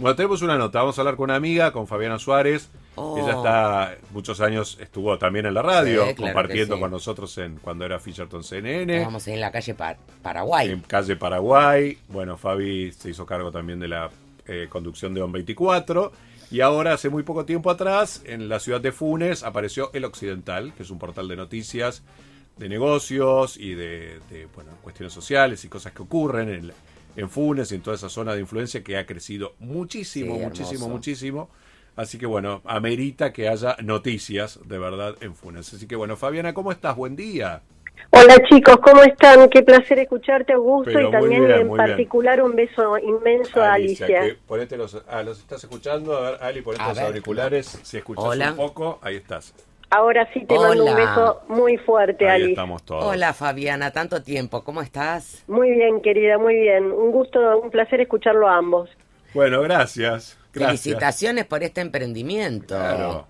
Bueno, 0.00 0.16
tenemos 0.16 0.42
una 0.42 0.56
nota. 0.58 0.80
Vamos 0.80 0.98
a 0.98 1.00
hablar 1.02 1.16
con 1.16 1.24
una 1.24 1.36
amiga, 1.36 1.72
con 1.72 1.86
Fabiana 1.86 2.18
Suárez. 2.18 2.68
Oh. 2.96 3.18
Ella 3.18 3.32
está, 3.36 3.94
muchos 4.12 4.40
años 4.40 4.78
estuvo 4.80 5.18
también 5.18 5.46
en 5.46 5.54
la 5.54 5.62
radio, 5.62 6.06
Sí, 6.06 6.14
claro 6.14 6.32
compartiendo 6.34 6.74
sí. 6.76 6.80
con 6.80 6.90
nosotros 6.90 7.36
en 7.38 7.56
cuando 7.56 7.84
era 7.84 7.98
Fisherton 7.98 8.42
CNN, 8.42 8.94
Estábamos 8.94 9.28
en 9.28 9.40
la 9.40 9.52
calle 9.52 9.74
Par- 9.74 9.98
Paraguay. 10.22 10.70
en 10.70 10.80
calle 10.80 11.16
Paraguay. 11.16 11.98
Bueno, 12.08 12.36
Fabi 12.38 12.92
se 12.92 13.10
hizo 13.10 13.26
cargo 13.26 13.50
también 13.52 13.78
de 13.80 13.88
la 13.88 14.10
eh, 14.46 14.66
conducción 14.68 15.12
de 15.14 15.22
On 15.22 15.30
24. 15.32 16.12
Y 16.50 16.60
ahora, 16.60 16.92
hace 16.94 17.08
muy 17.08 17.22
poco 17.24 17.44
tiempo 17.44 17.70
atrás, 17.70 18.22
en 18.24 18.48
la 18.48 18.60
ciudad 18.60 18.80
de 18.80 18.92
Funes, 18.92 19.42
apareció 19.42 19.90
El 19.92 20.04
Occidental, 20.04 20.72
que 20.76 20.84
es 20.84 20.90
un 20.90 20.98
portal 20.98 21.26
de 21.28 21.36
noticias 21.36 22.02
de 22.56 22.68
negocios 22.70 23.56
y 23.58 23.74
de, 23.74 24.20
de, 24.30 24.46
bueno, 24.54 24.70
cuestiones 24.80 25.12
sociales 25.12 25.62
y 25.64 25.68
cosas 25.68 25.92
que 25.92 26.00
ocurren 26.02 26.48
en, 26.48 26.72
en 27.16 27.30
Funes 27.30 27.72
y 27.72 27.76
en 27.76 27.80
toda 27.82 27.96
esa 27.96 28.08
zona 28.08 28.34
de 28.34 28.40
influencia 28.40 28.82
que 28.84 28.96
ha 28.96 29.06
crecido 29.06 29.54
muchísimo, 29.58 30.34
Sí, 30.36 30.40
muchísimo, 30.40 30.72
hermoso. 30.72 30.88
muchísimo. 30.88 31.50
Así 31.96 32.18
que 32.18 32.26
bueno, 32.26 32.60
amerita 32.66 33.32
que 33.32 33.48
haya 33.48 33.76
noticias 33.82 34.60
de 34.66 34.78
verdad 34.78 35.14
en 35.22 35.34
Funes. 35.34 35.72
Así 35.72 35.86
que 35.86 35.96
bueno, 35.96 36.16
Fabiana, 36.16 36.52
¿cómo 36.52 36.70
estás? 36.72 36.94
Buen 36.94 37.16
día. 37.16 37.62
Hola 38.10 38.36
chicos, 38.50 38.76
¿cómo 38.82 39.02
están? 39.02 39.48
Qué 39.48 39.62
placer 39.62 39.98
escucharte, 39.98 40.52
Augusto, 40.52 40.90
Pero 40.92 41.08
y 41.08 41.10
también 41.10 41.46
bien, 41.46 41.58
en 41.60 41.64
bien. 41.64 41.76
particular 41.76 42.42
un 42.42 42.54
beso 42.54 42.98
inmenso 42.98 43.62
a 43.62 43.72
Alicia. 43.72 44.06
que 44.06 44.36
ponete 44.46 44.76
los, 44.76 45.02
ah, 45.08 45.22
los 45.22 45.38
estás 45.38 45.64
escuchando. 45.64 46.16
A 46.18 46.30
ver, 46.32 46.38
Ali, 46.42 46.60
ponete 46.60 46.84
A 46.84 46.88
los 46.88 46.96
ver. 46.98 47.06
auriculares. 47.06 47.80
Si 47.82 47.96
escuchas 47.96 48.24
Hola. 48.24 48.50
un 48.50 48.56
poco, 48.56 48.98
ahí 49.00 49.16
estás. 49.16 49.54
Ahora 49.90 50.28
sí 50.32 50.44
te 50.44 50.58
mando 50.58 50.84
un 50.84 50.96
beso 50.96 51.42
muy 51.48 51.76
fuerte, 51.78 52.28
Ahí 52.28 52.42
Ali. 52.42 52.50
estamos 52.52 52.82
todos. 52.84 53.04
Hola 53.04 53.32
Fabiana, 53.32 53.92
tanto 53.92 54.22
tiempo, 54.22 54.64
¿cómo 54.64 54.82
estás? 54.82 55.44
Muy 55.46 55.70
bien, 55.70 56.00
querida, 56.00 56.38
muy 56.38 56.54
bien. 56.56 56.90
Un 56.90 57.12
gusto, 57.12 57.60
un 57.60 57.70
placer 57.70 58.00
escucharlo 58.00 58.48
a 58.48 58.56
ambos. 58.56 58.90
Bueno, 59.32 59.60
gracias. 59.62 60.36
Gracias. 60.52 60.82
Felicitaciones 60.82 61.44
por 61.44 61.62
este 61.62 61.82
emprendimiento. 61.82 62.74
Claro. 62.74 63.26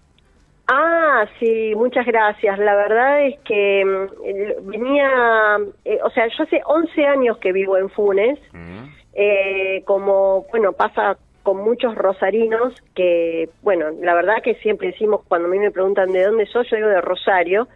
Ah, 0.68 1.26
sí, 1.38 1.74
muchas 1.76 2.06
gracias. 2.06 2.58
La 2.58 2.74
verdad 2.74 3.26
es 3.26 3.38
que 3.40 3.84
mm, 3.84 4.68
venía, 4.70 5.58
eh, 5.84 5.98
o 6.02 6.10
sea, 6.10 6.26
yo 6.28 6.44
hace 6.44 6.60
11 6.64 7.06
años 7.06 7.38
que 7.38 7.52
vivo 7.52 7.76
en 7.76 7.90
Funes, 7.90 8.38
Mm. 8.52 8.84
eh, 9.14 9.82
como, 9.84 10.46
bueno, 10.50 10.72
pasa 10.72 11.16
con 11.46 11.62
muchos 11.62 11.94
rosarinos 11.94 12.74
que, 12.96 13.48
bueno, 13.62 13.86
la 14.02 14.14
verdad 14.14 14.42
que 14.42 14.56
siempre 14.56 14.88
decimos, 14.88 15.20
cuando 15.28 15.46
a 15.46 15.50
mí 15.52 15.60
me 15.60 15.70
preguntan 15.70 16.10
de 16.10 16.24
dónde 16.24 16.44
soy, 16.46 16.66
yo 16.68 16.74
digo 16.74 16.88
de 16.88 17.00
Rosario, 17.00 17.68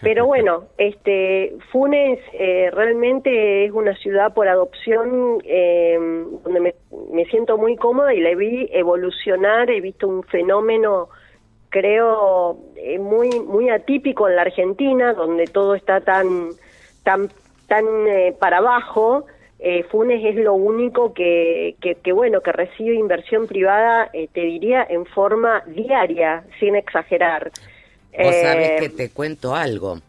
pero 0.00 0.24
bueno, 0.32 0.64
este, 0.78 1.54
Funes 1.70 2.18
eh, 2.32 2.70
realmente 2.72 3.66
es 3.66 3.72
una 3.72 3.94
ciudad 3.96 4.32
por 4.32 4.48
adopción 4.48 5.36
eh, 5.44 5.98
donde 6.42 6.60
me, 6.60 6.74
me 7.12 7.26
siento 7.26 7.58
muy 7.58 7.76
cómoda 7.76 8.14
y 8.14 8.20
la 8.20 8.34
vi 8.34 8.70
evolucionar, 8.72 9.68
he 9.70 9.82
visto 9.82 10.08
un 10.08 10.22
fenómeno 10.22 11.10
creo 11.68 12.58
eh, 12.74 12.98
muy 12.98 13.28
muy 13.40 13.68
atípico 13.68 14.28
en 14.28 14.36
la 14.36 14.42
Argentina 14.42 15.12
donde 15.12 15.44
todo 15.44 15.74
está 15.74 16.00
tan 16.00 16.48
tan 17.04 17.28
tan 17.68 17.84
eh, 18.08 18.34
para 18.40 18.58
abajo 18.58 19.26
eh, 19.62 19.84
Funes 19.90 20.24
es 20.24 20.36
lo 20.36 20.54
único 20.54 21.12
que, 21.12 21.76
que, 21.80 21.96
que, 21.96 22.12
bueno 22.12 22.40
que 22.40 22.52
recibe 22.52 22.94
inversión 22.94 23.46
privada 23.46 24.10
eh, 24.12 24.28
te 24.32 24.40
diría 24.40 24.86
en 24.88 25.04
forma 25.06 25.62
diaria 25.66 26.44
sin 26.58 26.76
exagerar 26.76 27.52
Vos 28.18 28.34
Eh, 28.34 28.42
sabés 28.42 28.80
que 28.80 28.88
te 28.88 29.10
cuento 29.10 29.54
algo. 29.54 30.00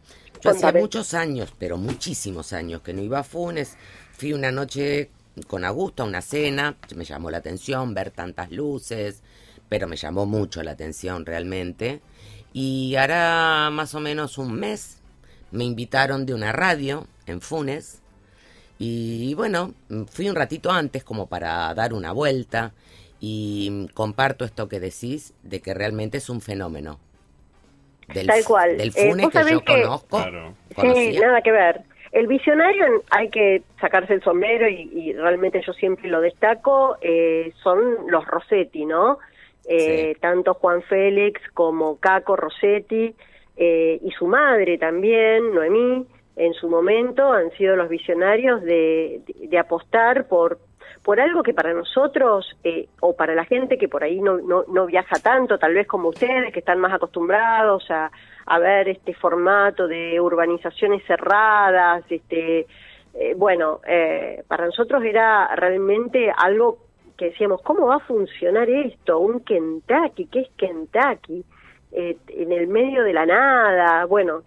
Yo 0.41 0.49
hacía 0.49 0.71
muchos 0.71 1.13
años, 1.13 1.53
pero 1.57 1.77
muchísimos 1.77 2.51
años 2.51 2.81
que 2.81 2.93
no 2.93 3.01
iba 3.01 3.19
a 3.19 3.23
Funes. 3.23 3.77
Fui 4.13 4.33
una 4.33 4.51
noche 4.51 5.09
con 5.47 5.63
Augusto 5.63 6.03
a 6.03 6.07
una 6.07 6.21
cena, 6.21 6.75
me 6.95 7.05
llamó 7.05 7.29
la 7.29 7.37
atención 7.37 7.93
ver 7.93 8.11
tantas 8.11 8.51
luces, 8.51 9.21
pero 9.69 9.87
me 9.87 9.95
llamó 9.95 10.25
mucho 10.25 10.63
la 10.63 10.71
atención 10.71 11.25
realmente. 11.25 12.01
Y 12.53 12.95
hará 12.95 13.69
más 13.71 13.93
o 13.93 13.99
menos 13.99 14.37
un 14.37 14.53
mes 14.53 14.97
me 15.51 15.63
invitaron 15.63 16.25
de 16.25 16.33
una 16.33 16.51
radio 16.51 17.05
en 17.27 17.41
Funes. 17.41 18.00
Y 18.83 19.35
bueno, 19.35 19.73
fui 20.09 20.27
un 20.27 20.35
ratito 20.35 20.71
antes 20.71 21.03
como 21.03 21.27
para 21.27 21.71
dar 21.75 21.93
una 21.93 22.13
vuelta 22.13 22.71
y 23.19 23.87
comparto 23.93 24.43
esto 24.43 24.67
que 24.67 24.79
decís 24.79 25.35
de 25.43 25.59
que 25.61 25.75
realmente 25.75 26.17
es 26.17 26.29
un 26.31 26.41
fenómeno. 26.41 26.97
Del, 28.11 28.25
Tal 28.25 28.43
cual. 28.43 28.77
Del 28.77 28.89
Eh, 28.95 29.09
Funes 29.11 29.25
vos 29.25 29.33
que 29.45 29.51
yo 29.51 29.59
que- 29.63 29.83
conozco. 29.83 30.17
Claro. 30.17 30.55
Sí, 30.95 31.19
nada 31.19 31.41
que 31.43 31.51
ver. 31.51 31.81
El 32.11 32.25
visionario 32.25 32.83
en- 32.87 33.01
hay 33.11 33.29
que 33.29 33.61
sacarse 33.79 34.15
el 34.15 34.23
sombrero 34.23 34.67
y, 34.67 34.89
y 34.93 35.13
realmente 35.13 35.61
yo 35.65 35.73
siempre 35.73 36.09
lo 36.09 36.19
destaco, 36.19 36.97
eh, 37.01 37.53
son 37.61 37.79
los 38.09 38.25
Rossetti, 38.25 38.85
¿no? 38.85 39.19
Eh, 39.65 40.13
Sí. 40.15 40.19
Tanto 40.19 40.55
Juan 40.55 40.81
Félix 40.81 41.39
como 41.53 41.97
Caco 41.97 42.35
Rossetti 42.35 43.13
eh, 43.57 43.99
y 44.03 44.09
su 44.11 44.25
madre 44.25 44.79
también, 44.79 45.53
Noemí, 45.53 46.05
en 46.41 46.53
su 46.53 46.67
momento 46.67 47.31
han 47.31 47.51
sido 47.51 47.75
los 47.75 47.87
visionarios 47.87 48.61
de, 48.63 49.21
apostar 49.59 50.27
por 50.27 50.59
por 51.03 51.19
algo 51.19 51.41
que 51.41 51.53
para 51.53 51.73
nosotros 51.73 52.55
eh, 52.63 52.87
o 52.99 53.15
para 53.15 53.33
la 53.33 53.45
gente 53.45 53.79
que 53.79 53.87
por 53.87 54.03
ahí 54.03 54.21
no, 54.21 54.37
no, 54.37 54.65
no 54.67 54.85
viaja 54.85 55.15
tanto, 55.19 55.57
tal 55.57 55.73
vez 55.73 55.87
como 55.87 56.09
ustedes, 56.09 56.53
que 56.53 56.59
están 56.59 56.79
más 56.79 56.93
acostumbrados 56.93 57.89
a, 57.89 58.11
a 58.45 58.59
ver 58.59 58.87
este 58.87 59.15
formato 59.15 59.87
de 59.87 60.19
urbanizaciones 60.19 61.03
cerradas, 61.07 62.03
este 62.09 62.67
eh, 63.13 63.33
bueno, 63.35 63.81
eh, 63.87 64.43
para 64.47 64.65
nosotros 64.65 65.03
era 65.03 65.53
realmente 65.55 66.31
algo 66.35 66.77
que 67.17 67.25
decíamos, 67.25 67.61
¿cómo 67.61 67.87
va 67.87 67.95
a 67.95 67.99
funcionar 67.99 68.69
esto? 68.69 69.19
Un 69.19 69.41
Kentucky, 69.41 70.27
¿qué 70.27 70.39
es 70.41 70.49
Kentucky? 70.55 71.43
Eh, 71.91 72.17
en 72.29 72.51
el 72.53 72.67
medio 72.67 73.03
de 73.03 73.11
la 73.11 73.25
nada, 73.25 74.05
bueno, 74.05 74.43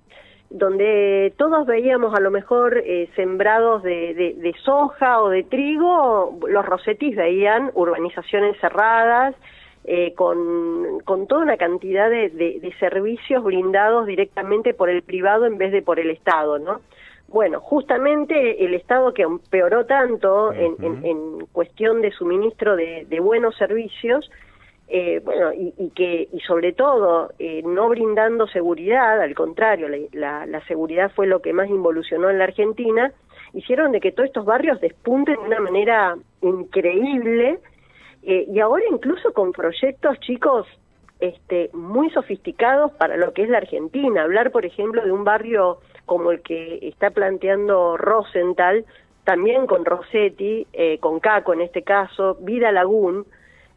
donde 0.57 1.33
todos 1.37 1.67
veíamos 1.67 2.15
a 2.15 2.21
lo 2.21 2.31
mejor 2.31 2.79
eh, 2.79 3.09
sembrados 3.17 3.83
de, 3.83 4.15
de- 4.15 4.35
de 4.35 4.55
soja 4.63 5.21
o 5.21 5.29
de 5.29 5.43
trigo, 5.43 6.39
los 6.49 6.65
rosetis 6.65 7.17
veían 7.17 7.73
urbanizaciones 7.75 8.57
cerradas, 8.61 9.35
eh, 9.83 10.15
con, 10.15 11.01
con 11.05 11.27
toda 11.27 11.43
una 11.43 11.57
cantidad 11.57 12.09
de, 12.09 12.31
de- 12.31 12.73
servicios 12.79 13.43
brindados 13.43 14.07
directamente 14.07 14.75
por 14.75 14.89
el 14.91 15.03
privado 15.03 15.45
en 15.45 15.59
vez 15.59 15.73
de 15.73 15.83
por 15.83 15.99
el 15.99 16.11
Estado, 16.11 16.61
¿no? 16.61 16.81
Bueno, 17.27 17.59
justamente 17.59 18.65
el 18.65 18.75
Estado 18.75 19.13
que 19.13 19.23
empeoró 19.23 19.87
tanto 19.87 20.53
en, 20.53 20.77
en- 20.81 21.05
en 21.05 21.47
cuestión 21.53 22.01
de 22.01 22.13
suministro 22.13 22.77
de 22.77 23.19
buenos 23.21 23.57
servicios, 23.57 24.31
eh, 24.89 25.21
bueno, 25.25 25.53
y, 25.53 25.73
y 25.79 25.91
que 25.91 26.29
y 26.33 26.41
sobre 26.41 26.73
todo 26.73 27.33
eh, 27.39 27.63
no 27.65 27.89
brindando 27.89 28.47
seguridad, 28.49 29.21
al 29.21 29.35
contrario, 29.35 29.89
la, 30.13 30.47
la- 30.47 30.61
seguridad 30.67 31.11
fue 31.15 31.27
lo 31.27 31.41
que 31.41 31.53
más 31.53 31.69
involucionó 31.69 32.29
en 32.31 32.39
la 32.39 32.45
Argentina, 32.45 33.13
hicieron 33.55 33.93
de 33.93 34.01
que 34.01 34.13
todos 34.13 34.27
estos 34.29 34.45
barrios 34.45 34.81
despunten 34.81 35.37
de 35.37 35.41
una 35.47 35.61
manera 35.61 36.17
increíble 36.43 37.59
eh, 38.23 38.47
y 38.49 38.61
ahora 38.61 38.85
incluso 38.91 39.33
con 39.33 39.53
proyectos 39.53 40.19
chicos 40.21 40.67
este, 41.21 41.71
muy 41.73 42.11
sofisticados 42.11 42.93
para 42.93 43.17
lo 43.17 43.33
que 43.33 43.43
es 43.45 43.49
la 43.49 43.59
Argentina. 43.59 44.23
Hablar, 44.23 44.51
por 44.51 44.67
ejemplo, 44.67 45.03
de 45.05 45.13
un 45.13 45.25
barrio 45.25 45.79
como 46.05 46.31
el 46.33 46.43
que 46.43 46.79
está 46.89 47.11
planteando 47.11 47.97
Rosenthal, 47.97 48.85
también 49.25 49.67
con 49.67 49.85
Rossetti, 49.87 50.67
eh, 50.75 50.99
con 50.99 51.21
Caco 51.21 51.55
en 51.55 51.63
este 51.63 51.83
caso, 51.83 52.37
Vida 52.41 52.73
Lagún, 52.73 53.25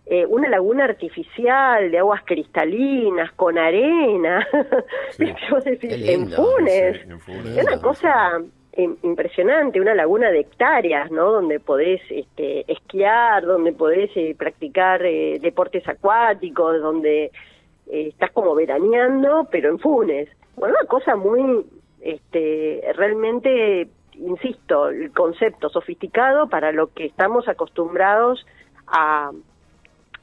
eh, 0.10 0.26
una 0.26 0.48
laguna 0.50 0.86
artificial 0.86 1.92
de 1.92 1.98
aguas 2.00 2.22
cristalinas, 2.26 3.32
con 3.34 3.58
arena. 3.58 4.48
Sí. 5.12 5.26
En. 5.26 6.30
Funes. 6.32 7.02
Sí, 7.02 7.10
en 7.12 7.20
Funes. 7.20 7.58
Es 7.58 7.66
una 7.66 7.82
cosa 7.82 8.40
im- 8.74 8.98
impresionante, 9.04 9.82
una 9.82 9.96
laguna 9.96 10.30
de 10.32 10.40
hectáreas, 10.42 11.12
¿no? 11.12 11.32
Donde 11.32 11.60
podés 11.60 12.02
este, 12.10 12.72
esquiar, 12.72 13.44
donde 13.46 13.74
podés 13.74 14.10
eh, 14.16 14.36
practicar 14.38 15.04
eh, 15.06 15.40
deportes 15.42 15.88
acuáticos, 15.88 16.80
donde 16.82 17.26
eh, 17.26 18.08
estás 18.10 18.32
como 18.32 18.54
veraneando, 18.56 19.48
pero 19.52 19.70
en 19.70 19.80
Funes. 19.80 20.30
Bueno, 20.56 20.76
una 20.80 20.88
cosa 20.88 21.16
muy, 21.16 21.66
este, 22.02 22.82
realmente, 22.96 23.88
insisto, 24.14 24.90
el 24.90 25.12
concepto 25.12 25.70
sofisticado 25.70 26.48
para 26.48 26.72
lo 26.72 26.94
que 26.94 27.06
estamos 27.06 27.48
acostumbrados 27.48 28.46
a, 28.88 29.32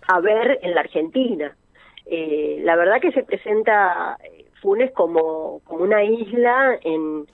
a 0.07 0.21
ver 0.21 0.59
en 0.63 0.75
la 0.75 0.81
Argentina. 0.81 1.57
Eh, 2.07 2.61
la 2.63 2.77
verdad 2.77 3.01
que 3.01 3.13
se 3.13 3.23
presenta 3.23 4.17
eh, 4.23 4.47
Funes 4.61 4.93
como, 4.93 5.61
como 5.65 5.85
una 5.85 6.05
isla 6.05 6.79
en, 6.83 7.27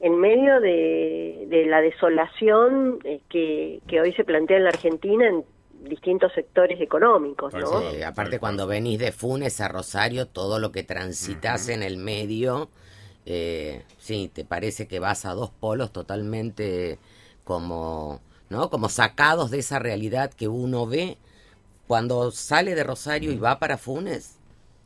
en 0.00 0.18
medio 0.18 0.60
de, 0.60 1.46
de 1.48 1.66
la 1.66 1.80
desolación 1.80 2.98
eh, 3.04 3.20
que, 3.28 3.80
que 3.88 4.00
hoy 4.00 4.12
se 4.12 4.24
plantea 4.24 4.58
en 4.58 4.64
la 4.64 4.70
Argentina 4.70 5.26
en 5.26 5.44
distintos 5.82 6.32
sectores 6.32 6.80
económicos, 6.80 7.54
¿no? 7.54 7.90
Sí, 7.90 8.02
aparte 8.02 8.38
cuando 8.38 8.66
venís 8.66 8.98
de 8.98 9.12
Funes 9.12 9.60
a 9.60 9.68
Rosario, 9.68 10.26
todo 10.26 10.58
lo 10.58 10.72
que 10.72 10.82
transitas 10.82 11.68
en 11.68 11.82
el 11.82 11.96
medio, 11.96 12.68
eh, 13.26 13.82
sí, 13.98 14.30
te 14.32 14.44
parece 14.44 14.88
que 14.88 14.98
vas 14.98 15.24
a 15.24 15.34
dos 15.34 15.50
polos 15.50 15.92
totalmente 15.92 16.98
como, 17.44 18.20
¿no? 18.50 18.70
Como 18.70 18.88
sacados 18.88 19.50
de 19.50 19.58
esa 19.58 19.78
realidad 19.78 20.32
que 20.32 20.48
uno 20.48 20.86
ve 20.86 21.16
cuando 21.88 22.30
sale 22.30 22.74
de 22.74 22.84
Rosario 22.84 23.32
y 23.32 23.38
va 23.38 23.58
para 23.58 23.78
Funes 23.78 24.38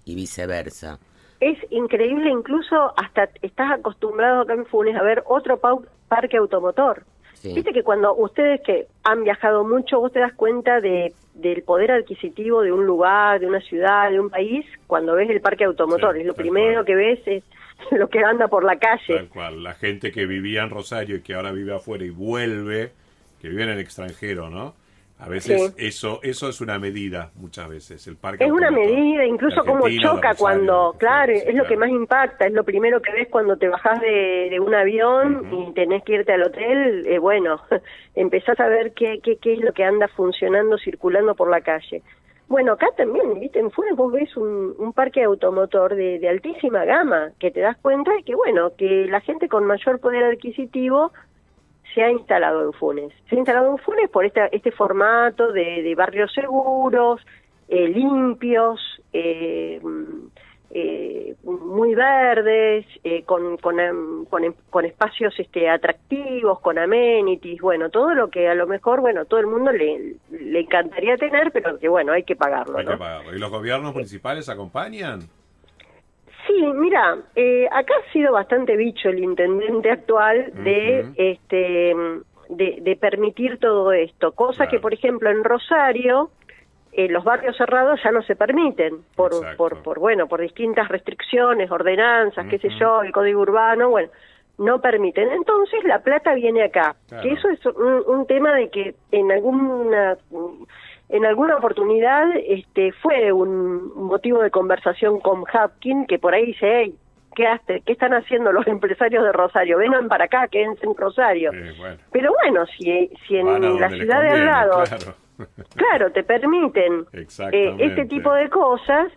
y 0.05 0.15
viceversa. 0.15 1.01
Es 1.41 1.59
increíble, 1.71 2.31
incluso 2.31 2.95
hasta 2.97 3.29
estás 3.43 3.73
acostumbrado 3.73 4.43
acá 4.43 4.55
en 4.55 4.65
Funes 4.65 4.97
a 4.97 5.03
ver 5.03 5.25
otro 5.27 5.61
parque 6.09 6.37
automotor. 6.37 7.03
Viste 7.43 7.73
que 7.73 7.83
cuando 7.83 8.15
ustedes 8.15 8.61
que 8.61 8.87
han 9.03 9.25
viajado 9.25 9.65
mucho, 9.65 9.99
vos 9.99 10.13
te 10.13 10.21
das 10.21 10.33
cuenta 10.35 10.81
de, 10.81 11.13
del 11.35 11.65
poder 11.65 11.91
adquisitivo 11.91 12.63
de 12.63 12.71
un 12.71 12.87
lugar, 12.87 13.41
de 13.41 13.49
una 13.49 13.61
ciudad, 13.61 14.09
de 14.13 14.21
un 14.21 14.31
país, 14.31 14.65
cuando 14.87 15.15
ves 15.15 15.29
el 15.29 15.41
parque 15.41 15.65
automotor. 15.65 16.17
es 16.17 16.25
lo 16.25 16.35
primero 16.35 16.85
que 16.85 16.95
ves 16.95 17.19
es 17.27 17.43
lo 17.91 18.09
que 18.09 18.21
anda 18.21 18.47
por 18.47 18.63
la 18.63 18.77
calle. 18.77 19.17
Tal 19.17 19.29
cual. 19.29 19.65
La 19.65 19.75
gente 19.75 20.13
que 20.13 20.25
vivía 20.27 20.63
en 20.63 20.71
Rosario 20.71 21.17
y 21.17 21.23
que 21.23 21.35
ahora 21.35 21.51
vive 21.51 21.75
afuera 21.75 22.05
y 22.05 22.11
vuelve, 22.11 22.93
que 23.41 23.49
vive 23.49 23.65
en 23.65 23.71
el 23.71 23.81
extranjero, 23.81 24.49
¿no? 24.49 24.75
A 25.23 25.29
veces 25.29 25.73
eso 25.79 26.19
eso 26.23 26.49
es 26.49 26.61
una 26.61 26.81
medida, 26.81 27.31
muchas 27.37 27.69
veces. 27.69 28.05
El 28.09 28.17
parque 28.17 28.45
es 28.45 28.51
una 28.51 28.73
medida, 28.73 29.25
incluso 29.25 29.65
como 29.65 29.89
choca 29.89 30.35
cuando, 30.35 30.97
claro, 30.99 31.33
es 31.33 31.55
lo 31.55 31.65
que 31.65 31.77
más 31.77 31.91
impacta, 31.91 32.47
es 32.47 32.53
lo 32.53 32.65
primero 32.65 33.01
que 33.01 33.13
ves 33.13 33.29
cuando 33.31 33.57
te 33.57 33.69
bajás 33.69 34.01
de, 34.01 34.59
un 34.59 34.75
avión 34.75 35.49
y 35.53 35.73
tenés 35.75 36.03
que 36.03 36.15
irte 36.15 36.33
al 36.33 36.43
hotel, 36.43 37.07
eh, 37.07 37.19
bueno, 37.19 37.61
empezás 38.17 38.59
a 38.59 38.67
ver 38.67 38.93
qué, 38.95 39.21
qué, 39.23 39.37
qué 39.37 39.55
es 39.55 39.61
lo 39.61 39.73
que 39.73 39.85
anda 39.85 40.09
funcionando, 40.09 40.77
circulando 40.77 41.37
por 41.37 41.49
la 41.49 41.61
calle. 41.61 42.03
Bueno, 42.49 42.73
acá 42.73 42.89
también, 42.97 43.39
¿viste? 43.39 43.61
En 43.61 43.71
Funes 43.71 43.95
vos 43.97 44.13
ves 44.13 44.37
un, 44.37 44.75
un 44.77 44.93
parque 44.93 45.23
automotor 45.23 45.95
de, 45.95 46.19
de, 46.19 46.29
altísima 46.29 46.85
gama, 46.85 47.31
que 47.39 47.51
te 47.51 47.61
das 47.61 47.79
cuenta 47.79 48.13
de 48.13 48.25
que, 48.25 48.35
bueno, 48.35 48.73
que 48.77 49.07
la 49.07 49.21
gente 49.21 49.49
con 49.49 49.65
mayor 49.65 50.01
poder 50.01 50.25
adquisitivo 50.25 51.13
se 51.95 52.03
ha 52.03 52.11
instalado 52.11 52.63
en 52.63 52.73
Funes. 52.73 53.13
Se 53.29 53.37
ha 53.37 53.39
instalado 53.39 53.71
en 53.71 53.79
Funes 53.79 54.11
por 54.11 54.25
este, 54.25 54.49
este 54.55 54.73
formato 54.73 55.53
de, 55.53 55.95
barrios 55.97 56.33
seguros, 56.33 57.21
eh, 57.69 57.89
limpios, 57.89 58.81
eh, 59.13 59.81
eh, 60.75 61.35
muy 61.45 61.95
verdes, 61.95 62.87
con, 63.27 63.59
con, 63.59 63.79
em, 63.79 64.25
em, 64.43 64.55
con, 64.71 64.85
espacios 64.85 65.35
este, 65.39 65.69
atractivos, 65.69 66.61
con 66.61 66.79
amenities, 66.79 67.61
bueno, 67.61 67.91
todo 67.91 68.15
lo 68.15 68.31
que 68.31 68.49
a 68.49 68.55
lo 68.55 68.67
mejor, 68.67 69.01
bueno, 69.01 69.27
todo 69.27 69.41
el 69.41 69.47
mundo 69.47 69.71
le, 69.71 70.17
le 70.31 70.61
encantaría 70.61 71.17
tener, 71.17 71.53
pero 71.53 71.79
que 71.79 71.89
bueno, 71.89 72.13
hay 72.13 72.23
que 72.23 72.37
pagarlo. 72.37 72.79
Hay 72.79 72.87
que 72.87 72.97
pagarlo. 72.97 73.35
¿Y 73.35 73.39
los 73.39 73.51
gobiernos 73.51 73.93
municipales 73.93 74.49
acompañan? 74.49 75.29
Sí, 76.63 76.73
mira, 76.75 77.19
eh, 77.35 77.67
acá 77.73 77.93
ha 77.93 78.13
sido 78.13 78.35
bastante 78.35 78.77
bicho 78.77 79.09
el 79.09 79.19
intendente 79.19 79.91
actual 79.91 80.53
de 80.63 81.05
este 81.17 81.93
de, 82.51 82.99
permitir 83.01 83.59
todo 83.59 83.91
esto, 83.91 84.31
cosa 84.31 84.69
que 84.69 84.79
por 84.79 84.95
ejemplo 84.95 85.29
en 85.29 85.43
Rosario 85.43 86.31
eh, 86.93 87.09
los 87.09 87.25
barrios 87.25 87.57
cerrados 87.57 87.99
ya 88.05 88.13
no 88.13 88.23
se 88.23 88.37
permiten 88.37 88.99
por, 89.17 89.57
por, 89.57 89.83
por 89.83 89.99
bueno 89.99 90.29
por 90.29 90.41
distintas 90.41 90.87
restricciones, 90.87 91.69
ordenanzas, 91.69 92.47
qué 92.47 92.61
sé 92.61 92.69
yo, 92.79 93.03
el 93.03 93.11
código 93.11 93.41
urbano, 93.41 93.91
bueno 93.91 94.11
no 94.59 94.81
permiten. 94.81 95.33
Entonces 95.33 95.83
la 95.83 95.99
plata 95.99 96.33
viene 96.35 96.63
acá, 96.63 96.95
que 97.23 97.33
eso 97.33 97.49
es 97.49 97.67
un, 97.67 98.05
un 98.07 98.27
tema 98.27 98.55
de 98.55 98.69
que 98.69 98.95
en 99.11 99.33
alguna 99.33 100.17
en 101.13 101.27
alguna 101.27 101.57
oportunidad 101.57 102.25
este, 102.49 102.91
fue 102.93 103.33
un 103.33 103.93
motivo 103.95 104.43
de 104.43 104.51
conversación 104.51 105.21
con 105.21 105.45
Hapkin, 105.47 106.07
que 106.07 106.19
por 106.19 106.35
ahí 106.35 106.47
dice, 106.47 106.67
hey, 106.67 106.95
¿qué, 107.37 107.45
¿qué 107.85 107.93
están 107.93 108.15
haciendo 108.15 108.51
los 108.51 108.67
empresarios 108.77 109.23
de 109.23 109.31
Rosario? 109.31 109.77
Vengan 109.77 110.09
para 110.09 110.25
acá, 110.25 110.49
quédense 110.49 110.87
en 110.87 110.97
Rosario. 110.97 111.51
Pero 112.11 112.33
bueno, 112.43 112.65
si, 112.67 113.11
si 113.29 113.37
en 113.37 113.79
la 113.79 113.91
ciudad 113.91 114.23
de 114.23 114.29
al 114.31 114.47
lado, 114.47 114.85
claro. 115.77 116.11
te 116.13 116.23
permiten 116.23 117.05
eh, 117.13 117.77
este 117.79 118.07
tipo 118.07 118.33
de 118.33 118.49
cosas, 118.49 119.13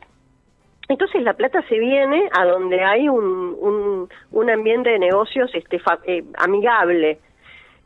entonces 0.90 1.24
la 1.24 1.34
plata 1.34 1.64
se 1.70 1.80
viene 1.80 2.30
a 2.38 2.46
donde 2.46 2.84
hay 2.84 3.08
un, 3.08 3.56
un, 3.58 4.10
un 4.32 4.50
ambiente 4.50 4.90
de 4.90 5.00
negocios 5.00 5.50
este, 5.54 5.82
eh, 6.08 6.24
amigable. 6.40 7.20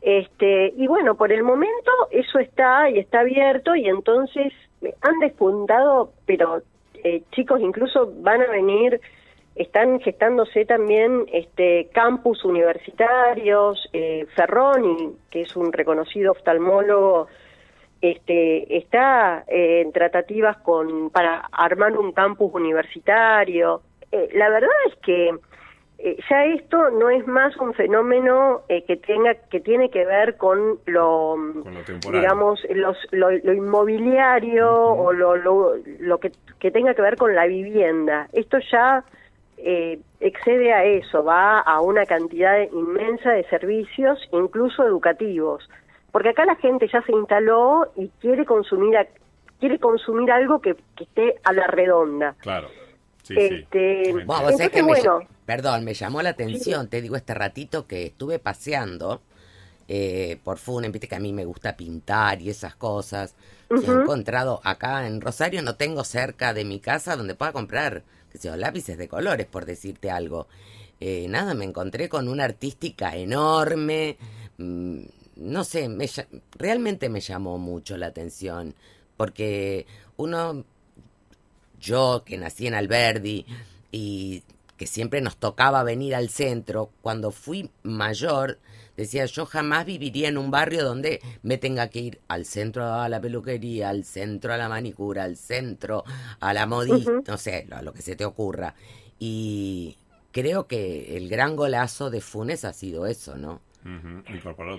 Este, 0.00 0.72
y 0.76 0.86
bueno, 0.86 1.14
por 1.14 1.32
el 1.32 1.42
momento 1.42 1.90
eso 2.10 2.38
está 2.38 2.88
y 2.88 2.98
está 2.98 3.20
abierto 3.20 3.74
y 3.76 3.86
entonces 3.86 4.52
han 5.02 5.18
despuntado, 5.20 6.12
pero 6.26 6.62
eh, 7.04 7.22
chicos 7.32 7.60
incluso 7.60 8.12
van 8.20 8.40
a 8.40 8.50
venir, 8.50 9.00
están 9.54 10.00
gestándose 10.00 10.64
también 10.64 11.26
este, 11.32 11.90
campus 11.92 12.44
universitarios, 12.44 13.88
eh, 13.92 14.26
Ferroni, 14.34 15.16
que 15.30 15.42
es 15.42 15.54
un 15.54 15.72
reconocido 15.72 16.32
oftalmólogo, 16.32 17.28
este, 18.00 18.78
está 18.78 19.44
eh, 19.48 19.82
en 19.82 19.92
tratativas 19.92 20.56
con, 20.58 21.10
para 21.10 21.40
armar 21.52 21.98
un 21.98 22.12
campus 22.12 22.54
universitario. 22.54 23.82
Eh, 24.10 24.30
la 24.34 24.48
verdad 24.48 24.70
es 24.86 24.96
que 24.96 25.30
eh, 26.02 26.16
ya 26.30 26.46
esto 26.46 26.88
no 26.90 27.10
es 27.10 27.26
más 27.26 27.54
un 27.58 27.74
fenómeno 27.74 28.62
eh, 28.70 28.84
que 28.86 28.96
tenga 28.96 29.34
que 29.34 29.60
tiene 29.60 29.90
que 29.90 30.06
ver 30.06 30.38
con 30.38 30.78
lo, 30.86 31.36
digamos 32.10 32.58
los, 32.70 32.96
lo, 33.10 33.52
inmobiliario 33.52 34.72
o 34.72 35.12
lo, 35.12 35.36
lo, 35.36 36.18
que, 36.18 36.32
que, 36.58 36.70
tenga 36.70 36.94
que 36.94 37.02
ver 37.02 37.16
con 37.16 37.34
la 37.34 37.46
vivienda. 37.46 38.28
Esto 38.32 38.58
ya 38.72 39.04
eh, 39.58 40.00
excede 40.20 40.72
a 40.72 40.84
eso 40.84 41.22
va 41.22 41.60
a 41.60 41.82
una 41.82 42.06
cantidad 42.06 42.58
inmensa 42.72 43.32
de 43.32 43.44
servicios 43.44 44.18
incluso 44.32 44.86
educativos. 44.86 45.68
Porque 46.12 46.30
acá 46.30 46.46
la 46.46 46.56
gente 46.56 46.88
ya 46.90 47.02
se 47.02 47.12
instaló 47.12 47.92
y 47.94 48.08
quiere 48.22 48.46
consumir 48.46 48.96
quiere 49.58 49.78
consumir 49.78 50.32
algo 50.32 50.62
que, 50.62 50.76
que 50.96 51.04
esté 51.04 51.34
a 51.44 51.52
la 51.52 51.66
redonda. 51.66 52.34
Claro 52.40 52.68
este, 53.36 54.12
bueno, 54.24 55.28
Perdón, 55.46 55.84
me 55.84 55.94
llamó 55.94 56.22
la 56.22 56.30
atención, 56.30 56.88
te 56.88 57.02
digo 57.02 57.16
este 57.16 57.34
ratito 57.34 57.86
que 57.86 58.06
estuve 58.06 58.38
paseando 58.38 59.20
eh, 59.92 60.38
por 60.44 60.58
Funen, 60.58 60.92
viste 60.92 61.08
que 61.08 61.16
a 61.16 61.20
mí 61.20 61.32
me 61.32 61.44
gusta 61.44 61.76
pintar 61.76 62.40
y 62.40 62.50
esas 62.50 62.76
cosas. 62.76 63.34
he 63.68 63.74
encontrado 63.74 64.60
acá 64.62 65.06
en 65.08 65.20
Rosario, 65.20 65.62
no 65.62 65.74
tengo 65.74 66.04
cerca 66.04 66.54
de 66.54 66.64
mi 66.64 66.78
casa 66.78 67.16
donde 67.16 67.34
pueda 67.34 67.52
comprar, 67.52 68.04
qué 68.30 68.38
sé 68.38 68.56
lápices 68.56 68.96
de 68.98 69.08
colores, 69.08 69.46
por 69.46 69.66
decirte 69.66 70.10
algo. 70.10 70.46
Eh, 71.00 71.26
nada, 71.28 71.54
me 71.54 71.64
encontré 71.64 72.08
con 72.08 72.28
una 72.28 72.44
artística 72.44 73.16
enorme. 73.16 74.16
Mm, 74.58 75.00
no 75.36 75.64
sé, 75.64 75.88
me, 75.88 76.08
realmente 76.56 77.08
me 77.08 77.20
llamó 77.20 77.58
mucho 77.58 77.96
la 77.96 78.06
atención. 78.06 78.76
Porque 79.16 79.86
uno, 80.16 80.64
yo 81.80 82.22
que 82.24 82.38
nací 82.38 82.66
en 82.66 82.74
Alberdi 82.74 83.46
y 83.90 84.42
que 84.76 84.86
siempre 84.86 85.20
nos 85.20 85.36
tocaba 85.36 85.82
venir 85.82 86.14
al 86.14 86.28
centro, 86.28 86.90
cuando 87.02 87.30
fui 87.30 87.70
mayor, 87.82 88.58
decía 88.96 89.24
yo 89.26 89.44
jamás 89.46 89.84
viviría 89.84 90.28
en 90.28 90.38
un 90.38 90.50
barrio 90.50 90.84
donde 90.84 91.20
me 91.42 91.58
tenga 91.58 91.88
que 91.88 92.00
ir 92.00 92.20
al 92.28 92.44
centro 92.44 92.86
a 92.86 93.08
la 93.08 93.20
peluquería, 93.20 93.88
al 93.88 94.04
centro 94.04 94.52
a 94.52 94.56
la 94.56 94.68
manicura, 94.68 95.24
al 95.24 95.36
centro 95.36 96.04
a 96.38 96.54
la 96.54 96.66
modista, 96.66 97.12
no 97.26 97.36
sé, 97.36 97.66
a 97.70 97.82
lo 97.82 97.92
que 97.92 98.02
se 98.02 98.16
te 98.16 98.24
ocurra. 98.24 98.74
Y 99.18 99.96
creo 100.32 100.66
que 100.66 101.16
el 101.16 101.28
gran 101.28 101.56
golazo 101.56 102.10
de 102.10 102.20
Funes 102.20 102.64
ha 102.64 102.72
sido 102.72 103.06
eso, 103.06 103.36
¿no? 103.36 103.60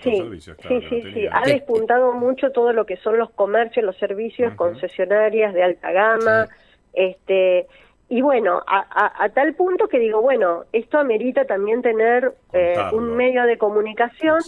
sí, 0.03 0.15
servicios, 0.15 0.57
sí, 0.67 0.79
sí, 0.89 1.01
sí. 1.13 1.27
Ha 1.31 1.41
despuntado 1.41 2.13
mucho 2.13 2.51
todo 2.51 2.71
lo 2.71 2.85
que 2.85 2.97
son 2.97 3.17
los 3.17 3.31
comercios, 3.31 3.83
los 3.83 3.97
servicios, 3.97 4.53
concesionarias 4.55 5.53
de 5.53 5.63
alta 5.63 5.91
gama, 5.91 6.47
este 6.93 7.67
y 8.11 8.21
bueno, 8.21 8.61
a, 8.67 9.29
tal 9.29 9.53
punto 9.53 9.87
que 9.87 9.97
digo, 9.97 10.21
bueno, 10.21 10.65
esto 10.73 10.99
amerita 10.99 11.45
también 11.45 11.81
tener 11.81 12.33
eh, 12.51 12.75
un 12.91 13.15
medio 13.15 13.45
de 13.45 13.57
comunicación 13.57 14.39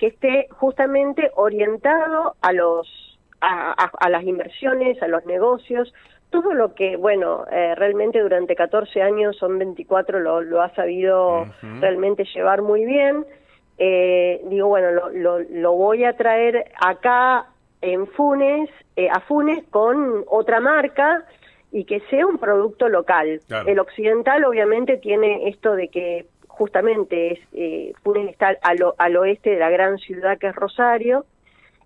que 0.00 0.08
esté 0.08 0.48
justamente 0.50 1.30
orientado 1.36 2.34
a 2.40 2.52
los 2.52 3.16
a, 3.40 4.08
las 4.08 4.24
inversiones, 4.24 5.00
a 5.00 5.06
los 5.06 5.24
negocios, 5.26 5.94
todo 6.30 6.54
lo 6.54 6.74
que, 6.74 6.96
bueno, 6.96 7.44
eh, 7.52 7.76
realmente 7.76 8.20
durante 8.20 8.56
14 8.56 9.00
años, 9.00 9.36
son 9.36 9.58
24, 9.58 10.18
lo, 10.18 10.40
lo 10.40 10.60
ha 10.60 10.74
sabido 10.74 11.46
realmente 11.78 12.24
llevar 12.34 12.62
muy 12.62 12.84
bien. 12.84 13.24
Eh, 13.78 14.40
digo, 14.46 14.66
bueno, 14.66 14.90
lo, 14.90 15.10
lo, 15.10 15.38
lo, 15.38 15.72
voy 15.74 16.02
a 16.02 16.16
traer 16.16 16.64
acá 16.84 17.46
en 17.80 18.08
Funes, 18.08 18.70
a 19.12 19.20
Funes 19.20 19.62
con 19.70 20.24
otra 20.26 20.58
marca 20.58 21.24
y 21.74 21.86
que 21.86 21.98
sea 22.08 22.24
un 22.24 22.38
producto 22.38 22.88
local. 22.88 23.40
El 23.66 23.80
occidental 23.80 24.44
obviamente 24.44 24.96
tiene 24.96 25.48
esto 25.48 25.74
de 25.74 25.88
que 25.88 26.26
justamente 26.46 27.32
es, 27.32 27.40
eh, 27.52 27.92
estar 28.28 28.60
al, 28.62 28.78
al 28.96 29.16
oeste 29.16 29.50
de 29.50 29.58
la 29.58 29.70
gran 29.70 29.98
ciudad 29.98 30.38
que 30.38 30.46
es 30.46 30.54
Rosario, 30.54 31.26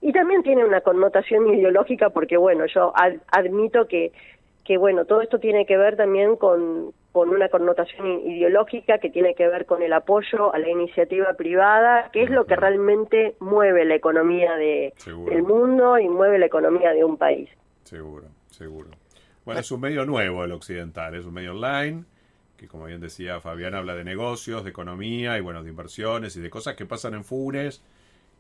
y 0.02 0.12
también 0.12 0.42
tiene 0.42 0.62
una 0.62 0.83
connotación 0.83 1.47
ideológica 1.54 2.11
porque 2.11 2.37
bueno, 2.37 2.66
yo 2.66 2.92
admito 3.33 3.88
que, 3.88 4.12
que 4.62 4.76
bueno, 4.76 5.07
todo 5.07 5.23
esto 5.23 5.38
tiene 5.38 5.64
que 5.64 5.78
ver 5.78 5.97
también 5.97 6.37
con, 6.37 6.92
con 7.11 7.30
una 7.30 7.49
connotación 7.49 8.28
ideológica 8.28 8.99
que 8.99 9.09
tiene 9.09 9.35
que 9.35 9.49
ver 9.49 9.64
con 9.64 9.83
el 9.83 9.95
apoyo 9.95 10.54
a 10.54 10.59
la 10.59 10.68
iniciativa 10.68 11.33
privada, 11.33 12.11
que 12.12 12.25
es 12.25 12.30
lo 12.30 12.45
que 12.45 12.57
realmente 12.57 13.37
mueve 13.40 13.87
la 13.87 13.95
economía 13.95 14.54
de, 14.57 14.92
del 15.30 15.42
mundo 15.45 15.99
y 15.99 16.11
mueve 16.11 16.38
la 16.38 16.47
economía 16.47 16.92
de 16.92 17.04
un 17.04 17.16
país. 17.16 17.49
Seguro. 17.85 18.26
Seguro. 18.50 18.90
Bueno, 19.49 19.62
es 19.62 19.71
un 19.73 19.81
medio 19.81 20.05
nuevo 20.05 20.45
el 20.45 20.52
occidental, 20.52 21.14
es 21.14 21.25
un 21.25 21.33
medio 21.33 21.52
online 21.52 22.05
que 22.59 22.69
como 22.69 22.85
bien 22.85 23.00
decía 23.00 23.40
Fabián 23.40 23.75
habla 23.75 23.95
de 23.95 24.05
negocios, 24.05 24.62
de 24.62 24.69
economía 24.69 25.38
y 25.38 25.40
bueno, 25.40 25.62
de 25.62 25.71
inversiones 25.71 26.37
y 26.37 26.43
de 26.43 26.50
cosas 26.50 26.76
que 26.76 26.85
pasan 26.85 27.14
en 27.14 27.25
Funes, 27.25 27.83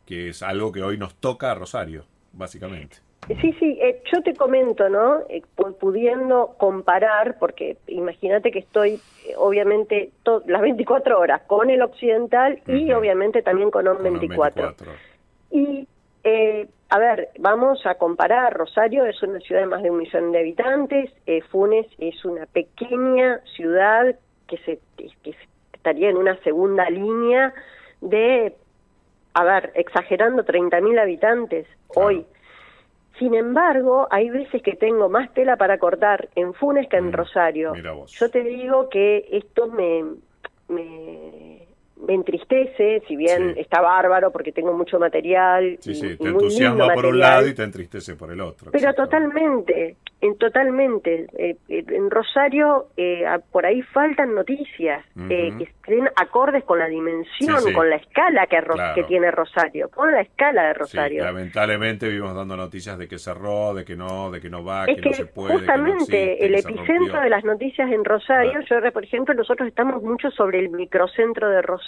que 0.04 0.28
es 0.28 0.42
algo 0.42 0.70
que 0.70 0.82
hoy 0.82 0.98
nos 0.98 1.14
toca 1.14 1.50
a 1.50 1.54
Rosario, 1.54 2.04
básicamente. 2.34 2.98
Sí, 3.40 3.54
sí, 3.58 3.78
eh, 3.80 4.02
yo 4.12 4.20
te 4.22 4.34
comento, 4.34 4.90
¿no? 4.90 5.20
Eh, 5.30 5.42
pudiendo 5.80 6.54
comparar, 6.58 7.38
porque 7.38 7.78
imagínate 7.86 8.50
que 8.50 8.58
estoy, 8.58 9.00
eh, 9.26 9.32
obviamente, 9.38 10.10
las 10.44 10.60
24 10.60 11.18
horas 11.18 11.40
con 11.46 11.70
el 11.70 11.80
occidental 11.80 12.60
y 12.66 12.92
obviamente 12.92 13.40
también 13.40 13.70
con 13.70 13.88
ON 13.88 14.02
24. 14.02 14.74
Y, 15.52 15.88
a 16.90 16.98
ver, 16.98 17.28
vamos 17.38 17.84
a 17.84 17.96
comparar, 17.96 18.54
Rosario 18.54 19.04
es 19.04 19.22
una 19.22 19.40
ciudad 19.40 19.60
de 19.60 19.66
más 19.66 19.82
de 19.82 19.90
un 19.90 19.98
millón 19.98 20.32
de 20.32 20.38
habitantes, 20.38 21.10
Funes 21.50 21.86
es 21.98 22.24
una 22.24 22.46
pequeña 22.46 23.40
ciudad 23.56 24.16
que, 24.46 24.56
se, 24.58 24.80
que 24.96 25.34
estaría 25.72 26.08
en 26.08 26.16
una 26.16 26.36
segunda 26.42 26.88
línea 26.88 27.52
de, 28.00 28.54
a 29.34 29.44
ver, 29.44 29.72
exagerando, 29.74 30.44
30.000 30.44 30.98
habitantes 30.98 31.66
hoy. 31.94 32.24
Sin 33.18 33.34
embargo, 33.34 34.06
hay 34.10 34.30
veces 34.30 34.62
que 34.62 34.76
tengo 34.76 35.08
más 35.08 35.32
tela 35.34 35.56
para 35.56 35.78
cortar 35.78 36.28
en 36.36 36.54
Funes 36.54 36.88
que 36.88 36.96
en 36.96 37.08
mm, 37.08 37.12
Rosario. 37.12 37.72
Yo 38.06 38.30
te 38.30 38.42
digo 38.44 38.88
que 38.88 39.28
esto 39.32 39.66
me, 39.66 40.04
me 40.68 41.67
me 42.06 42.14
entristece, 42.14 43.02
si 43.08 43.16
bien 43.16 43.54
está 43.56 43.80
bárbaro 43.80 44.30
porque 44.30 44.52
tengo 44.52 44.72
mucho 44.72 44.98
material. 44.98 45.78
Sí, 45.80 45.94
sí, 45.94 46.16
te 46.16 46.28
entusiasma 46.28 46.94
por 46.94 47.06
un 47.06 47.18
lado 47.18 47.46
y 47.46 47.54
te 47.54 47.62
entristece 47.62 48.14
por 48.14 48.30
el 48.30 48.40
otro. 48.40 48.70
Pero 48.70 48.94
totalmente, 48.94 49.96
en 50.20 50.36
totalmente. 50.38 51.26
Eh, 51.36 51.56
eh, 51.68 51.84
en 51.88 52.10
Rosario 52.10 52.88
eh, 52.96 53.24
por 53.50 53.66
ahí 53.66 53.82
faltan 53.82 54.34
noticias 54.34 55.04
que 55.28 55.48
estén 55.48 56.08
acordes 56.16 56.64
con 56.64 56.78
la 56.78 56.86
dimensión, 56.86 57.72
con 57.72 57.90
la 57.90 57.96
escala 57.96 58.46
que, 58.46 58.58
que 58.94 59.04
tiene 59.04 59.30
Rosario, 59.30 59.88
con 59.88 60.12
la 60.12 60.20
escala 60.20 60.68
de 60.68 60.74
Rosario. 60.74 61.24
lamentablemente 61.24 62.08
vivimos 62.08 62.34
dando 62.34 62.56
noticias 62.56 62.98
de 62.98 63.08
que 63.08 63.18
cerró, 63.18 63.74
de 63.74 63.84
que 63.84 63.96
no, 63.96 64.30
de 64.30 64.40
que 64.40 64.50
no 64.50 64.64
va, 64.64 64.86
que, 64.86 64.96
no 64.96 65.12
se 65.12 65.26
puede. 65.26 65.54
Justamente 65.54 66.44
el 66.44 66.54
epicentro 66.54 67.20
de 67.20 67.30
las 67.30 67.44
noticias 67.44 67.90
en 67.90 68.04
Rosario, 68.04 68.60
yo 68.68 68.76
por 68.92 69.04
ejemplo, 69.04 69.34
nosotros 69.34 69.68
estamos 69.68 70.02
mucho 70.02 70.30
sobre 70.30 70.60
el 70.60 70.70
microcentro 70.70 71.48
de 71.48 71.62
Rosario 71.62 71.87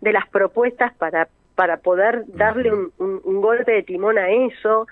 de 0.00 0.12
las 0.12 0.28
propuestas 0.28 0.92
para, 0.94 1.28
para 1.54 1.78
poder 1.78 2.24
darle 2.28 2.72
un, 2.72 2.92
un, 2.98 3.40
golpe 3.40 3.72
de 3.72 3.82
timón 3.82 4.18
a 4.18 4.30
eso, 4.30 4.86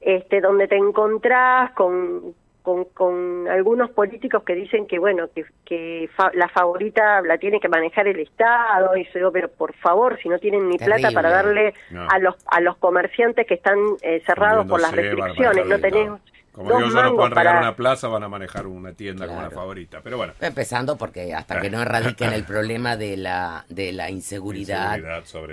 este, 0.00 0.40
donde 0.40 0.68
te 0.68 0.76
encontrás 0.76 1.72
con, 1.72 2.34
con, 2.62 2.84
con, 2.86 3.48
algunos 3.48 3.90
políticos 3.90 4.42
que 4.44 4.54
dicen 4.54 4.86
que 4.86 4.98
bueno 4.98 5.28
que, 5.34 5.44
que 5.64 6.08
la 6.34 6.48
favorita 6.48 7.22
la 7.22 7.38
tiene 7.38 7.60
que 7.60 7.68
manejar 7.68 8.08
el 8.08 8.20
Estado 8.20 8.96
y 8.96 9.04
se 9.06 9.18
digo 9.18 9.32
pero 9.32 9.48
por 9.48 9.72
favor 9.74 10.18
si 10.20 10.28
no 10.28 10.38
tienen 10.38 10.68
ni 10.68 10.76
plata 10.76 11.10
para 11.12 11.30
darle 11.30 11.74
a 12.08 12.18
los 12.18 12.34
a 12.46 12.60
los 12.60 12.76
comerciantes 12.76 13.46
que 13.46 13.54
están 13.54 13.78
eh, 14.02 14.20
cerrados 14.26 14.66
por 14.66 14.80
las 14.80 14.92
restricciones 14.92 15.66
no 15.66 15.78
tenemos 15.78 16.20
como 16.56 16.74
digo 16.78 16.88
yo, 16.88 17.02
no 17.02 17.14
pueden 17.14 17.32
regar 17.32 17.58
una 17.58 17.76
plaza, 17.76 18.08
van 18.08 18.22
a 18.22 18.28
manejar 18.30 18.66
una 18.66 18.94
tienda 18.94 19.26
como 19.26 19.42
la 19.42 19.50
favorita. 19.50 20.00
Pero 20.02 20.16
bueno. 20.16 20.32
Empezando 20.40 20.96
porque 20.96 21.34
hasta 21.34 21.60
que 21.60 21.68
no 21.68 21.82
erradiquen 21.82 22.32
el 22.32 22.44
problema 22.46 22.96
de 22.96 23.18
la, 23.18 23.66
de 23.68 23.92
la 23.92 24.10
inseguridad, 24.10 24.98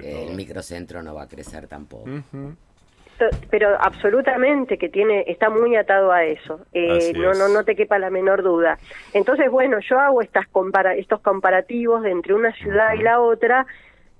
el 0.01 0.33
microcentro 0.33 1.03
no 1.03 1.13
va 1.13 1.23
a 1.23 1.27
crecer 1.27 1.67
tampoco. 1.67 2.09
Pero 3.49 3.77
absolutamente 3.81 4.77
que 4.77 4.87
tiene 4.87 5.25
está 5.27 5.49
muy 5.49 5.75
atado 5.75 6.09
a 6.13 6.23
eso. 6.23 6.61
Eh, 6.71 7.11
no, 7.13 7.33
no, 7.33 7.49
no 7.49 7.65
te 7.65 7.75
quepa 7.75 7.99
la 7.99 8.09
menor 8.09 8.41
duda. 8.41 8.79
Entonces, 9.13 9.51
bueno, 9.51 9.79
yo 9.81 9.99
hago 9.99 10.21
estas 10.21 10.47
compara 10.47 10.95
estos 10.95 11.19
comparativos 11.19 12.01
de 12.03 12.11
entre 12.11 12.33
una 12.33 12.53
ciudad 12.53 12.93
y 12.93 13.03
la 13.03 13.19
otra. 13.19 13.65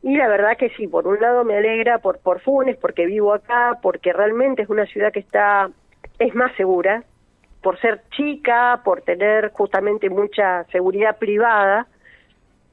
Y 0.01 0.17
la 0.17 0.27
verdad 0.27 0.57
que 0.57 0.69
sí, 0.71 0.87
por 0.87 1.07
un 1.07 1.21
lado 1.21 1.45
me 1.45 1.55
alegra 1.55 1.99
por, 1.99 2.19
por 2.19 2.41
Funes, 2.41 2.75
porque 2.75 3.05
vivo 3.05 3.33
acá, 3.33 3.79
porque 3.81 4.11
realmente 4.11 4.63
es 4.63 4.69
una 4.69 4.85
ciudad 4.85 5.13
que 5.13 5.19
está 5.19 5.69
es 6.19 6.35
más 6.35 6.55
segura 6.55 7.03
por 7.63 7.79
ser 7.79 8.01
chica, 8.11 8.81
por 8.83 9.01
tener 9.01 9.51
justamente 9.51 10.09
mucha 10.09 10.65
seguridad 10.65 11.17
privada. 11.17 11.87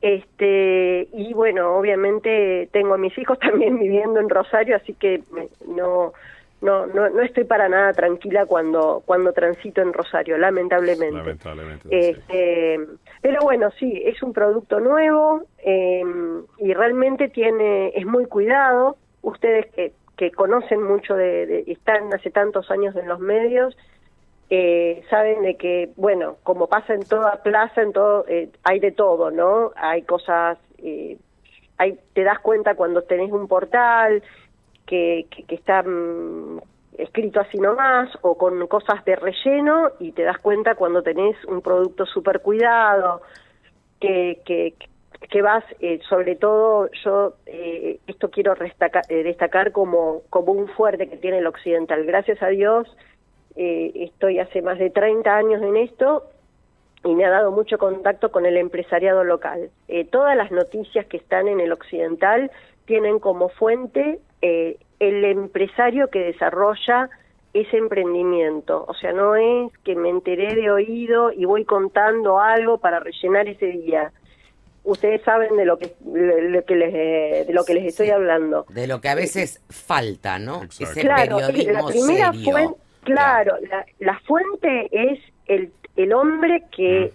Este, 0.02 1.08
y 1.12 1.32
bueno, 1.32 1.76
obviamente 1.76 2.68
tengo 2.72 2.94
a 2.94 2.98
mis 2.98 3.16
hijos 3.16 3.38
también 3.40 3.78
viviendo 3.78 4.20
en 4.20 4.28
Rosario, 4.28 4.76
así 4.76 4.92
que 4.94 5.22
no 5.66 6.12
no 6.60 6.86
no, 6.86 7.08
no 7.08 7.22
estoy 7.22 7.44
para 7.44 7.70
nada 7.70 7.94
tranquila 7.94 8.44
cuando 8.44 9.02
cuando 9.06 9.32
transito 9.32 9.80
en 9.80 9.92
Rosario, 9.92 10.36
lamentablemente. 10.36 11.16
Lamentablemente. 11.16 12.10
Este, 12.10 12.80
Pero 13.22 13.40
bueno, 13.42 13.70
sí, 13.78 14.02
es 14.04 14.22
un 14.22 14.32
producto 14.32 14.80
nuevo 14.80 15.42
eh, 15.64 16.02
y 16.58 16.74
realmente 16.74 17.28
tiene 17.28 17.88
es 17.94 18.04
muy 18.04 18.26
cuidado. 18.26 18.96
Ustedes 19.22 19.66
que 19.74 19.92
que 20.20 20.30
conocen 20.32 20.82
mucho 20.82 21.14
de, 21.16 21.64
están 21.66 22.12
hace 22.12 22.30
tantos 22.30 22.70
años 22.70 22.94
en 22.94 23.08
los 23.08 23.20
medios, 23.20 23.74
eh, 24.50 25.02
saben 25.08 25.40
de 25.40 25.56
que, 25.56 25.92
bueno, 25.96 26.36
como 26.42 26.66
pasa 26.66 26.92
en 26.92 27.04
toda 27.04 27.42
plaza, 27.42 27.80
en 27.80 27.94
todo, 27.94 28.26
eh, 28.28 28.50
hay 28.62 28.80
de 28.80 28.92
todo, 28.92 29.30
¿no? 29.30 29.72
Hay 29.76 30.02
cosas, 30.02 30.58
eh, 30.76 31.16
hay, 31.78 31.98
te 32.12 32.22
das 32.22 32.38
cuenta 32.40 32.74
cuando 32.74 33.00
tenés 33.00 33.32
un 33.32 33.48
portal 33.48 34.22
que, 34.84 35.26
que, 35.30 35.54
está 35.54 35.82
mm, 35.84 36.60
escrito 36.98 37.40
así 37.40 37.56
nomás 37.56 38.10
o 38.20 38.36
con 38.36 38.66
cosas 38.66 39.02
de 39.06 39.16
relleno 39.16 39.92
y 40.00 40.12
te 40.12 40.24
das 40.24 40.36
cuenta 40.36 40.74
cuando 40.74 41.02
tenés 41.02 41.42
un 41.46 41.62
producto 41.62 42.04
súper 42.04 42.42
cuidado, 42.42 43.22
que, 43.98 44.42
que, 44.44 44.74
que 45.28 45.42
vas, 45.42 45.64
eh, 45.80 46.00
sobre 46.08 46.34
todo, 46.36 46.88
yo 47.04 47.34
eh, 47.46 47.98
esto 48.06 48.30
quiero 48.30 48.54
eh, 48.54 49.22
destacar 49.22 49.72
como, 49.72 50.22
como 50.30 50.52
un 50.52 50.68
fuerte 50.68 51.08
que 51.08 51.16
tiene 51.16 51.38
el 51.38 51.46
occidental. 51.46 52.04
Gracias 52.04 52.42
a 52.42 52.48
Dios, 52.48 52.88
estoy 53.56 54.38
hace 54.38 54.62
más 54.62 54.78
de 54.78 54.88
30 54.88 55.36
años 55.36 55.60
en 55.62 55.76
esto 55.76 56.24
y 57.04 57.14
me 57.14 57.26
ha 57.26 57.30
dado 57.30 57.50
mucho 57.50 57.76
contacto 57.76 58.30
con 58.30 58.46
el 58.46 58.56
empresariado 58.56 59.22
local. 59.22 59.70
todas 60.10 60.34
las 60.34 60.50
noticias 60.50 61.04
que 61.06 61.18
están 61.18 61.46
en 61.46 61.60
el 61.60 61.72
occidental 61.72 62.50
tienen 62.86 63.18
como 63.18 63.50
fuente 63.50 64.20
el 64.40 65.24
empresario 65.24 66.08
que 66.08 66.20
desarrolla 66.20 67.10
ese 67.52 67.76
emprendimiento. 67.76 68.86
O 68.88 68.94
sea, 68.94 69.12
no 69.12 69.34
es 69.34 69.76
que 69.84 69.94
me 69.94 70.08
enteré 70.08 70.54
de 70.54 70.70
oído 70.70 71.30
y 71.30 71.44
voy 71.44 71.64
contando 71.64 72.38
algo 72.38 72.78
para 72.78 73.00
rellenar 73.00 73.46
ese 73.48 73.66
día 73.66 74.12
ustedes 74.84 75.22
saben 75.22 75.56
de 75.56 75.64
lo 75.64 75.78
que, 75.78 75.94
que 76.66 76.76
les 76.76 77.46
de 77.46 77.52
lo 77.52 77.64
que 77.64 77.74
les 77.74 77.86
estoy 77.86 78.10
hablando. 78.10 78.66
De 78.68 78.86
lo 78.86 79.00
que 79.00 79.08
a 79.08 79.14
veces 79.14 79.62
falta 79.68 80.38
no 80.38 80.62
ese 80.64 81.00
claro 81.00 81.38
periodismo 81.38 81.72
la 81.72 81.86
primera 81.86 82.32
fuente 82.32 82.80
claro 83.02 83.56
la, 83.70 83.86
la, 83.98 84.20
fuente 84.20 84.88
es 84.92 85.18
el 85.46 85.72
el 85.96 86.12
hombre 86.12 86.64
que 86.74 87.12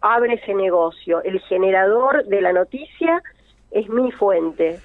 abre 0.00 0.34
ese 0.34 0.54
negocio. 0.54 1.22
El 1.22 1.40
generador 1.40 2.24
de 2.26 2.40
la 2.40 2.52
noticia 2.52 3.22
es 3.70 3.88
mi 3.88 4.10
fuente. 4.12 4.78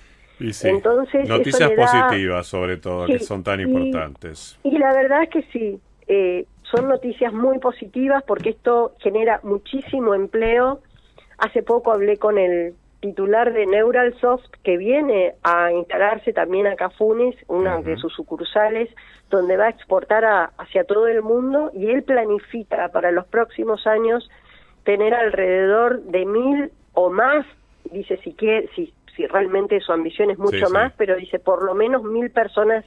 Entonces, 0.64 1.28
noticias 1.30 1.72
positivas 1.72 2.48
sobre 2.48 2.78
todo 2.78 3.06
que 3.06 3.20
son 3.20 3.44
tan 3.44 3.60
importantes. 3.60 4.58
y 4.64 4.78
la 4.78 4.92
verdad 4.92 5.24
es 5.24 5.30
que 5.30 5.44
sí 5.52 5.80
eh, 6.08 6.46
son 6.64 6.88
noticias 6.88 7.32
muy 7.32 7.60
positivas 7.60 8.24
porque 8.26 8.50
esto 8.50 8.94
genera 9.00 9.40
muchísimo 9.44 10.16
empleo 10.16 10.82
Hace 11.42 11.64
poco 11.64 11.92
hablé 11.92 12.18
con 12.18 12.38
el 12.38 12.76
titular 13.00 13.52
de 13.52 13.66
Neuralsoft 13.66 14.46
que 14.64 14.78
viene 14.78 15.34
a 15.42 15.72
instalarse 15.72 16.34
también 16.34 16.68
a 16.68 16.76
Cafunes, 16.76 17.36
una 17.48 17.82
de 17.82 17.98
sus 17.98 18.14
sucursales, 18.14 18.90
donde 19.32 19.58
va 19.58 19.66
a 19.66 19.70
exportar 19.70 20.52
hacia 20.60 20.84
todo 20.84 21.08
el 21.08 21.24
mundo 21.24 21.72
y 21.74 21.90
él 21.90 22.04
planifica 22.04 22.90
para 22.90 23.10
los 23.10 23.26
próximos 23.26 23.88
años 23.88 24.30
tener 24.84 25.16
alrededor 25.16 26.04
de 26.04 26.28
mil 26.28 26.72
o 26.94 27.10
más, 27.10 27.44
dice 27.86 28.18
si 28.24 28.34
quiere, 28.34 28.70
si, 28.76 28.94
si 29.16 29.26
realmente 29.26 29.80
su 29.80 29.92
ambición 29.92 30.30
es 30.30 30.38
mucho 30.38 30.70
más, 30.70 30.94
pero 30.96 31.16
dice 31.16 31.40
por 31.40 31.64
lo 31.64 31.74
menos 31.74 32.04
mil 32.04 32.30
personas 32.30 32.86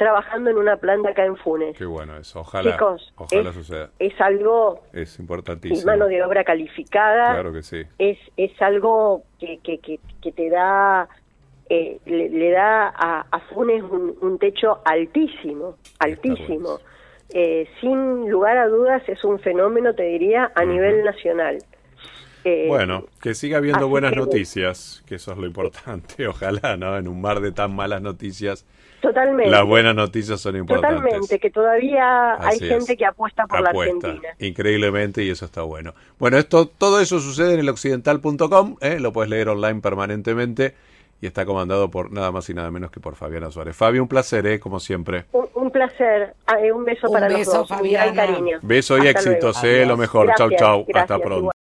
trabajando 0.00 0.48
en 0.48 0.56
una 0.56 0.78
planta 0.78 1.10
acá 1.10 1.26
en 1.26 1.36
Funes. 1.36 1.76
Qué 1.76 1.84
bueno 1.84 2.16
eso, 2.16 2.40
ojalá, 2.40 2.74
ojalá 3.16 3.50
es, 3.50 3.54
suceda. 3.54 3.90
Es 3.98 4.18
algo... 4.18 4.80
Es 4.94 5.18
importantísimo. 5.18 5.84
mano 5.84 6.06
de 6.06 6.24
obra 6.24 6.42
calificada. 6.42 7.34
Claro 7.34 7.52
que 7.52 7.62
sí. 7.62 7.82
Es, 7.98 8.16
es 8.38 8.50
algo 8.62 9.24
que, 9.38 9.58
que, 9.58 9.78
que, 9.78 10.32
te 10.32 10.48
da... 10.48 11.06
Eh, 11.68 12.00
le, 12.06 12.50
da 12.50 12.88
a, 12.88 13.26
a 13.30 13.40
Funes 13.50 13.82
un, 13.82 14.38
techo 14.38 14.80
altísimo, 14.86 15.76
altísimo. 15.98 16.78
Eh, 17.28 17.68
sin 17.82 18.30
lugar 18.30 18.56
a 18.56 18.68
dudas 18.68 19.06
es 19.06 19.22
un 19.22 19.38
fenómeno, 19.38 19.94
te 19.94 20.04
diría, 20.04 20.50
a 20.54 20.64
nivel 20.64 21.04
nacional. 21.04 21.58
Eh, 22.44 22.66
bueno, 22.68 23.04
que 23.20 23.34
siga 23.34 23.58
habiendo 23.58 23.88
buenas 23.88 24.14
noticias, 24.16 25.02
que 25.06 25.16
eso 25.16 25.32
es 25.32 25.38
lo 25.38 25.46
importante, 25.46 26.26
ojalá, 26.28 26.76
¿no? 26.76 26.96
En 26.96 27.06
un 27.08 27.20
mar 27.20 27.40
de 27.40 27.52
tan 27.52 27.74
malas 27.74 28.00
noticias 28.02 28.64
Totalmente. 29.00 29.50
Las 29.50 29.64
buenas 29.64 29.94
noticias 29.94 30.40
son 30.42 30.56
importantes. 30.56 31.00
Totalmente, 31.00 31.38
que 31.38 31.50
todavía 31.50 32.34
hay 32.34 32.56
Así 32.58 32.66
gente 32.68 32.92
es. 32.92 32.98
que 32.98 33.06
apuesta 33.06 33.46
por 33.46 33.66
Apuesta, 33.66 33.94
la 34.08 34.12
Argentina. 34.12 34.34
Increíblemente, 34.38 35.24
y 35.24 35.30
eso 35.30 35.46
está 35.46 35.62
bueno. 35.62 35.94
Bueno, 36.18 36.36
esto, 36.36 36.66
todo 36.66 37.00
eso 37.00 37.18
sucede 37.18 37.54
en 37.54 37.60
el 37.60 37.68
occidental.com, 37.70 38.76
¿eh? 38.82 39.00
lo 39.00 39.12
puedes 39.14 39.30
leer 39.30 39.48
online 39.48 39.80
permanentemente 39.80 40.74
y 41.22 41.26
está 41.26 41.46
comandado 41.46 41.90
por 41.90 42.12
nada 42.12 42.30
más 42.30 42.50
y 42.50 42.54
nada 42.54 42.70
menos 42.70 42.90
que 42.90 43.00
por 43.00 43.14
Fabiana 43.16 43.50
Suárez. 43.50 43.74
Fabio, 43.74 44.02
un 44.02 44.08
placer, 44.08 44.46
¿eh? 44.46 44.60
como 44.60 44.80
siempre. 44.80 45.24
Un, 45.32 45.48
un 45.54 45.70
placer. 45.70 46.34
Ah, 46.46 46.60
eh, 46.62 46.70
un 46.70 46.84
beso 46.84 47.06
Un 47.08 47.14
para 47.14 47.28
beso, 47.28 47.38
los 47.38 47.68
dos. 47.68 47.80
Un 47.80 47.90
gran 47.90 48.08
Fabiana. 48.08 48.26
cariño. 48.32 48.58
Beso 48.60 48.96
y 48.98 49.08
Hasta 49.08 49.10
éxitos, 49.12 49.64
¿eh? 49.64 49.86
lo 49.86 49.96
mejor. 49.96 50.26
Chau, 50.36 50.48
Gracias, 50.50 50.60
chau. 50.60 50.80
Hasta 50.80 50.92
gracias, 50.92 51.20
pronto. 51.20 51.38
igual. 51.38 51.59